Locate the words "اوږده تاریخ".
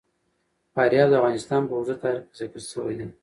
1.75-2.23